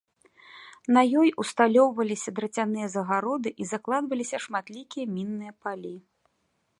На 0.95 1.01
ёй 1.23 1.29
ўсталёўваліся 1.43 2.33
драцяныя 2.39 2.87
загароды 2.95 3.49
і 3.65 3.69
закладваліся 3.73 4.37
шматлікія 4.49 5.05
мінныя 5.15 5.53
палі. 5.67 5.95